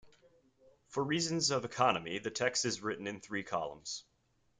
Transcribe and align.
For 0.87 1.03
reasons 1.03 1.51
of 1.51 1.63
economy, 1.63 2.17
the 2.17 2.31
text 2.31 2.65
is 2.65 2.81
written 2.81 3.05
in 3.05 3.19
three 3.21 3.43
columns. 3.43 4.03